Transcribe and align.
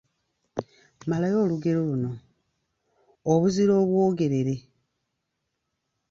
Malayo 1.09 1.37
olugero 1.43 1.79
luno: 1.89 2.11
Obuzira 3.31 3.73
obwogerere,….. 3.81 4.55